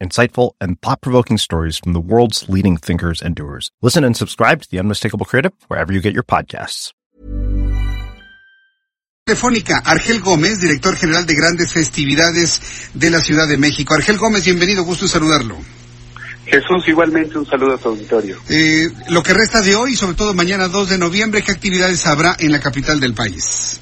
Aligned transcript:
insightful, 0.00 0.52
and 0.60 0.80
thought 0.80 1.00
provoking 1.00 1.38
stories 1.38 1.78
from 1.78 1.92
the 1.92 2.00
world's 2.00 2.48
leading 2.48 2.76
thinkers 2.76 3.22
and 3.22 3.34
doers. 3.34 3.70
Listen 3.82 4.04
and 4.04 4.16
subscribe 4.16 4.62
to 4.62 4.70
The 4.70 4.78
Unmistakable 4.78 5.26
Creative 5.26 5.52
wherever 5.68 5.92
you 5.92 6.00
get 6.00 6.14
your 6.14 6.24
podcasts. 6.24 6.92
Telefónica, 9.26 9.82
Argel 9.84 10.20
Gómez, 10.20 10.60
director 10.60 10.94
general 10.94 11.26
de 11.26 11.34
grandes 11.34 11.72
festividades 11.72 12.90
de 12.94 13.10
la 13.10 13.20
Ciudad 13.20 13.48
de 13.48 13.56
México. 13.56 13.94
Argel 13.94 14.18
Gómez, 14.18 14.44
bienvenido, 14.44 14.84
gusto 14.84 15.08
saludarlo. 15.08 15.56
Jesús, 16.44 16.86
igualmente 16.86 17.36
un 17.36 17.44
saludo 17.44 17.74
a 17.74 17.78
tu 17.78 17.88
auditorio. 17.88 18.38
Eh, 18.48 18.88
lo 19.08 19.24
que 19.24 19.34
resta 19.34 19.62
de 19.62 19.74
hoy, 19.74 19.96
sobre 19.96 20.14
todo 20.14 20.32
mañana 20.32 20.68
2 20.68 20.90
de 20.90 20.98
noviembre, 20.98 21.42
¿qué 21.42 21.50
actividades 21.50 22.06
habrá 22.06 22.36
en 22.38 22.52
la 22.52 22.60
capital 22.60 23.00
del 23.00 23.14
país? 23.14 23.80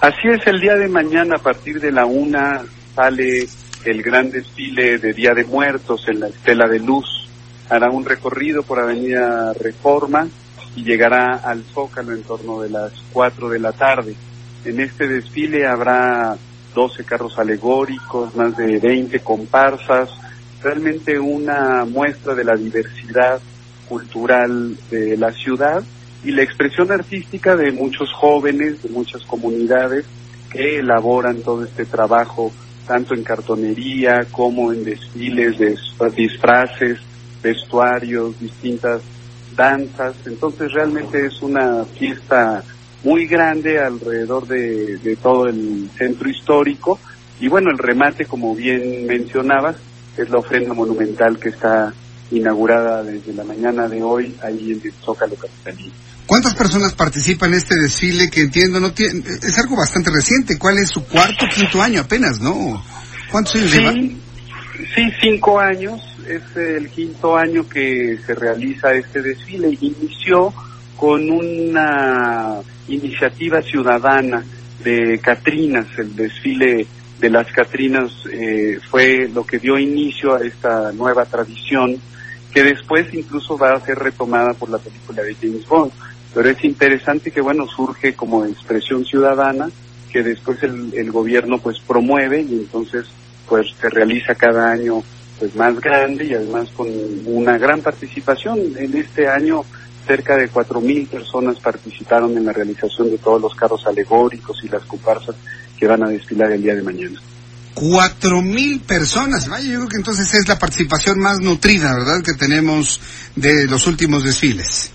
Así 0.00 0.28
es, 0.34 0.44
el 0.48 0.60
día 0.60 0.74
de 0.74 0.88
mañana 0.88 1.36
a 1.36 1.38
partir 1.38 1.80
de 1.80 1.92
la 1.92 2.04
una 2.04 2.64
sale 2.96 3.48
el 3.86 4.02
gran 4.02 4.30
desfile 4.30 4.98
de 4.98 5.12
Día 5.12 5.32
de 5.32 5.44
Muertos 5.44 6.08
en 6.08 6.20
la 6.20 6.26
Estela 6.26 6.68
de 6.68 6.80
Luz. 6.80 7.28
Hará 7.70 7.88
un 7.90 8.04
recorrido 8.04 8.64
por 8.64 8.80
Avenida 8.80 9.52
Reforma 9.52 10.26
y 10.74 10.82
llegará 10.82 11.36
al 11.36 11.62
Zócalo 11.62 12.12
en 12.12 12.24
torno 12.24 12.60
de 12.60 12.68
las 12.68 12.92
4 13.12 13.48
de 13.48 13.58
la 13.60 13.72
tarde. 13.72 14.16
En 14.64 14.80
este 14.80 15.06
desfile 15.06 15.66
habrá 15.66 16.36
12 16.74 17.04
carros 17.04 17.38
alegóricos, 17.38 18.34
más 18.34 18.56
de 18.56 18.78
20 18.78 19.20
comparsas, 19.20 20.10
realmente 20.62 21.18
una 21.18 21.84
muestra 21.84 22.34
de 22.34 22.44
la 22.44 22.56
diversidad 22.56 23.40
cultural 23.88 24.76
de 24.90 25.16
la 25.16 25.30
ciudad 25.30 25.82
y 26.24 26.32
la 26.32 26.42
expresión 26.42 26.90
artística 26.90 27.54
de 27.54 27.70
muchos 27.70 28.12
jóvenes, 28.12 28.82
de 28.82 28.88
muchas 28.88 29.22
comunidades 29.22 30.04
que 30.50 30.80
elaboran 30.80 31.42
todo 31.42 31.64
este 31.64 31.84
trabajo, 31.84 32.52
tanto 32.86 33.14
en 33.14 33.22
cartonería 33.22 34.26
como 34.30 34.72
en 34.72 34.84
desfiles 34.84 35.58
de 35.58 35.76
disfraces, 36.14 36.98
vestuarios, 37.42 38.38
distintas 38.40 39.02
danzas. 39.54 40.14
Entonces 40.26 40.72
realmente 40.72 41.26
es 41.26 41.42
una 41.42 41.84
fiesta 41.84 42.62
muy 43.04 43.26
grande 43.26 43.78
alrededor 43.78 44.46
de, 44.46 44.98
de 44.98 45.16
todo 45.16 45.46
el 45.46 45.90
centro 45.96 46.28
histórico. 46.28 46.98
Y 47.40 47.48
bueno, 47.48 47.70
el 47.70 47.78
remate, 47.78 48.24
como 48.24 48.54
bien 48.54 49.06
mencionabas, 49.06 49.76
es 50.16 50.30
la 50.30 50.38
ofrenda 50.38 50.74
monumental 50.74 51.38
que 51.38 51.50
está 51.50 51.92
inaugurada 52.30 53.02
desde 53.02 53.32
la 53.32 53.44
mañana 53.44 53.88
de 53.88 54.02
hoy 54.02 54.34
ahí 54.42 54.72
en 54.72 54.80
el 54.84 54.92
Zócalo 55.04 55.34
Capitalino. 55.36 55.92
¿Cuántas 56.26 56.54
personas 56.54 56.94
participan 56.94 57.50
en 57.50 57.58
este 57.58 57.76
desfile 57.76 58.28
que 58.28 58.40
entiendo 58.40 58.80
no 58.80 58.92
tiene, 58.92 59.22
es 59.26 59.58
algo 59.58 59.76
bastante 59.76 60.10
reciente? 60.10 60.58
¿Cuál 60.58 60.78
es 60.78 60.88
su 60.88 61.04
cuarto, 61.04 61.46
quinto 61.54 61.80
año 61.80 62.00
apenas, 62.00 62.40
no? 62.40 62.84
¿Cuántos 63.30 63.54
años 63.56 63.70
sí, 63.70 63.78
lleva? 63.78 63.92
Sí, 63.92 65.12
cinco 65.22 65.60
años. 65.60 66.00
Es 66.28 66.56
el 66.56 66.90
quinto 66.90 67.36
año 67.36 67.68
que 67.68 68.18
se 68.26 68.34
realiza 68.34 68.92
este 68.92 69.22
desfile. 69.22 69.78
Inició 69.80 70.52
con 70.96 71.30
una 71.30 72.56
iniciativa 72.88 73.62
ciudadana 73.62 74.44
de 74.82 75.18
Catrinas, 75.20 75.86
el 75.98 76.16
desfile 76.16 76.86
de 77.20 77.30
las 77.30 77.50
Catrinas 77.50 78.12
eh, 78.30 78.78
fue 78.90 79.28
lo 79.32 79.44
que 79.44 79.58
dio 79.58 79.78
inicio 79.78 80.34
a 80.34 80.40
esta 80.40 80.92
nueva 80.92 81.24
tradición 81.24 81.96
que 82.56 82.64
después 82.64 83.12
incluso 83.12 83.58
va 83.58 83.74
a 83.74 83.80
ser 83.80 83.98
retomada 83.98 84.54
por 84.54 84.70
la 84.70 84.78
película 84.78 85.22
de 85.22 85.34
James 85.34 85.68
Bond. 85.68 85.92
Pero 86.32 86.48
es 86.48 86.64
interesante 86.64 87.30
que, 87.30 87.42
bueno, 87.42 87.66
surge 87.66 88.14
como 88.14 88.46
expresión 88.46 89.04
ciudadana 89.04 89.68
que 90.10 90.22
después 90.22 90.62
el, 90.62 90.90
el 90.94 91.12
gobierno 91.12 91.58
pues 91.58 91.78
promueve 91.80 92.40
y 92.40 92.54
entonces 92.54 93.08
pues 93.46 93.66
se 93.78 93.90
realiza 93.90 94.34
cada 94.34 94.70
año 94.70 95.02
pues 95.38 95.54
más 95.54 95.78
grande 95.78 96.24
y 96.24 96.32
además 96.32 96.70
con 96.74 96.88
una 97.26 97.58
gran 97.58 97.82
participación. 97.82 98.58
En 98.78 98.96
este 98.96 99.28
año 99.28 99.62
cerca 100.06 100.38
de 100.38 100.48
cuatro 100.48 100.80
mil 100.80 101.06
personas 101.08 101.60
participaron 101.60 102.38
en 102.38 102.46
la 102.46 102.54
realización 102.54 103.10
de 103.10 103.18
todos 103.18 103.42
los 103.42 103.54
carros 103.54 103.86
alegóricos 103.86 104.64
y 104.64 104.70
las 104.70 104.86
comparsas 104.86 105.36
que 105.78 105.86
van 105.86 106.04
a 106.04 106.08
desfilar 106.08 106.50
el 106.52 106.62
día 106.62 106.74
de 106.74 106.82
mañana. 106.82 107.20
Cuatro 107.76 108.40
mil 108.40 108.80
personas, 108.80 109.48
vaya, 109.48 109.66
yo 109.66 109.80
creo 109.80 109.88
que 109.88 109.96
entonces 109.98 110.32
es 110.32 110.48
la 110.48 110.58
participación 110.58 111.18
más 111.18 111.40
nutrida, 111.40 111.94
¿verdad?, 111.94 112.22
que 112.24 112.32
tenemos 112.32 112.98
de 113.34 113.66
los 113.66 113.86
últimos 113.86 114.24
desfiles. 114.24 114.90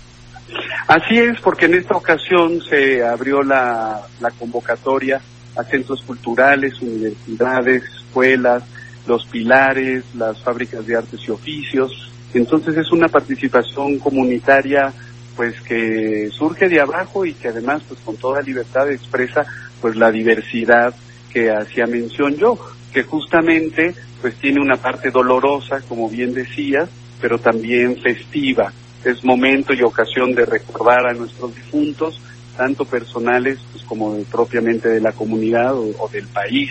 Así 0.88 1.16
es, 1.16 1.40
porque 1.40 1.66
en 1.66 1.74
esta 1.74 1.94
ocasión 1.96 2.60
se 2.68 3.04
abrió 3.04 3.44
la, 3.44 4.00
la 4.20 4.30
convocatoria 4.32 5.20
a 5.56 5.62
centros 5.62 6.02
culturales, 6.02 6.82
universidades, 6.82 7.84
escuelas, 7.84 8.64
los 9.06 9.26
pilares, 9.26 10.02
las 10.16 10.42
fábricas 10.42 10.84
de 10.84 10.96
artes 10.96 11.20
y 11.28 11.30
oficios. 11.30 12.10
Entonces 12.34 12.76
es 12.76 12.90
una 12.90 13.06
participación 13.06 14.00
comunitaria 14.00 14.92
pues 15.36 15.60
que 15.60 16.30
surge 16.36 16.68
de 16.68 16.80
abajo 16.80 17.24
y 17.24 17.34
que 17.34 17.48
además 17.48 17.82
pues 17.86 18.00
con 18.00 18.16
toda 18.16 18.42
libertad 18.42 18.90
expresa 18.90 19.46
pues 19.80 19.94
la 19.94 20.10
diversidad 20.10 20.92
que 21.32 21.50
hacía 21.50 21.86
mención 21.86 22.36
yo, 22.36 22.58
que 22.92 23.02
justamente 23.02 23.94
pues 24.20 24.34
tiene 24.36 24.60
una 24.60 24.76
parte 24.76 25.10
dolorosa, 25.10 25.80
como 25.88 26.08
bien 26.08 26.32
decías, 26.32 26.88
pero 27.20 27.38
también 27.38 27.96
festiva. 28.00 28.72
Es 29.04 29.24
momento 29.24 29.72
y 29.72 29.82
ocasión 29.82 30.34
de 30.34 30.46
recordar 30.46 31.06
a 31.08 31.12
nuestros 31.12 31.54
difuntos, 31.54 32.20
tanto 32.56 32.84
personales 32.84 33.58
pues, 33.72 33.84
como 33.84 34.14
de, 34.14 34.24
propiamente 34.24 34.88
de 34.88 35.00
la 35.00 35.12
comunidad 35.12 35.74
o, 35.74 36.08
del 36.12 36.26
país. 36.28 36.70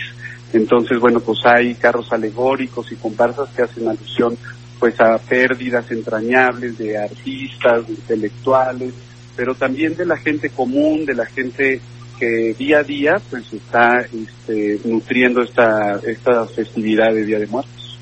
Entonces, 0.52 0.98
bueno, 0.98 1.20
pues 1.20 1.38
hay 1.44 1.74
carros 1.74 2.12
alegóricos 2.12 2.90
y 2.92 2.96
comparsas 2.96 3.50
que 3.50 3.62
hacen 3.62 3.88
alusión 3.88 4.36
pues 4.78 5.00
a 5.00 5.16
pérdidas 5.18 5.90
entrañables 5.90 6.76
de 6.76 6.98
artistas, 6.98 7.88
intelectuales, 7.88 8.92
pero 9.36 9.54
también 9.54 9.94
de 9.94 10.04
la 10.04 10.16
gente 10.16 10.50
común, 10.50 11.06
de 11.06 11.14
la 11.14 11.26
gente 11.26 11.80
que 12.22 12.54
día 12.56 12.78
a 12.78 12.82
día 12.84 13.20
pues 13.30 13.52
está 13.52 13.98
este, 13.98 14.78
nutriendo 14.84 15.42
esta, 15.42 15.98
esta 16.06 16.46
festividad 16.46 17.12
de 17.12 17.24
Día 17.24 17.40
de 17.40 17.48
Muertos. 17.48 17.98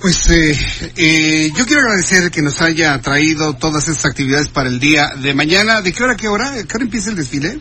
Pues 0.00 0.30
eh, 0.30 0.56
eh, 0.96 1.52
yo 1.54 1.66
quiero 1.66 1.82
agradecer 1.82 2.30
que 2.30 2.40
nos 2.40 2.62
haya 2.62 2.98
traído 3.02 3.52
todas 3.52 3.86
estas 3.86 4.06
actividades 4.06 4.48
para 4.48 4.70
el 4.70 4.80
día 4.80 5.10
de 5.22 5.34
mañana. 5.34 5.82
¿De 5.82 5.92
qué 5.92 6.02
hora, 6.02 6.16
qué 6.16 6.28
hora? 6.28 6.54
¿Qué 6.66 6.74
hora 6.74 6.84
empieza 6.84 7.10
el 7.10 7.16
desfile? 7.16 7.58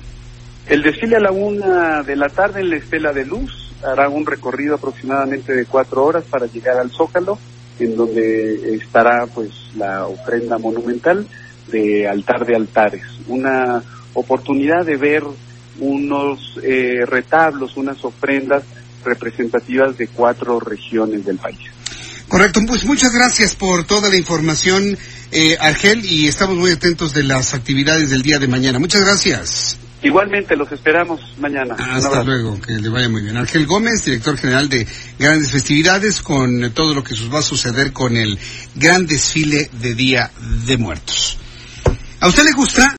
El 0.68 0.84
desfile 0.84 1.18
a 1.18 1.20
la 1.20 1.32
una 1.32 2.02
de 2.02 2.16
la 2.16 2.30
tarde 2.30 2.62
en 2.62 2.70
la 2.70 2.78
Estela 2.78 3.12
de 3.12 3.26
Luz 3.26 3.74
hará 3.84 4.08
un 4.08 4.26
recorrido 4.26 4.76
aproximadamente 4.76 5.52
de 5.54 5.66
cuatro 5.66 6.06
horas 6.06 6.24
para 6.30 6.46
llegar 6.46 6.78
al 6.78 6.92
Zócalo, 6.92 7.38
en 7.78 7.98
donde 7.98 8.74
estará 8.74 9.28
pues 9.28 9.50
la 9.76 10.06
ofrenda 10.06 10.58
monumental 10.58 11.28
de 11.70 12.08
altar 12.08 12.46
de 12.46 12.56
altares, 12.56 13.04
una 13.28 13.84
oportunidad 14.14 14.86
de 14.86 14.98
ver 14.98 15.24
unos 15.80 16.60
eh, 16.64 17.06
retablos, 17.06 17.78
unas 17.78 18.04
ofrendas 18.04 18.64
representativas 19.04 19.98
de 19.98 20.08
cuatro 20.08 20.60
regiones 20.60 21.26
del 21.26 21.38
país. 21.38 21.60
Correcto, 22.28 22.62
pues 22.68 22.86
muchas 22.86 23.12
gracias 23.12 23.56
por 23.56 23.86
toda 23.86 24.10
la 24.10 24.18
información, 24.18 24.98
eh, 25.32 25.58
Argel, 25.60 26.06
y 26.06 26.28
estamos 26.28 26.58
muy 26.58 26.72
atentos 26.72 27.14
de 27.14 27.24
las 27.24 27.54
actividades 27.56 28.12
del 28.12 28.22
día 28.22 28.38
de 28.38 28.48
mañana. 28.48 28.78
Muchas 28.78 29.02
gracias. 29.02 29.80
Igualmente, 30.02 30.56
los 30.56 30.72
esperamos 30.72 31.20
mañana. 31.40 31.76
Hasta 31.78 32.24
luego, 32.24 32.62
que 32.62 32.74
le 32.74 32.88
vaya 32.88 33.10
muy 33.10 33.22
bien. 33.22 33.36
Argel 33.36 33.66
Gómez, 33.66 34.06
director 34.06 34.38
general 34.38 34.70
de 34.70 34.88
Grandes 35.18 35.52
Festividades, 35.52 36.22
con 36.22 36.72
todo 36.72 36.94
lo 36.94 37.04
que 37.04 37.16
va 37.34 37.40
a 37.40 37.42
suceder 37.42 37.92
con 37.92 38.16
el 38.16 38.38
gran 38.76 39.08
desfile 39.08 39.70
de 39.82 39.96
Día 39.96 40.32
de 40.66 40.78
Muertos. 40.78 41.38
¿A 42.22 42.28
usted 42.28 42.44
le 42.44 42.52
gusta? 42.52 42.99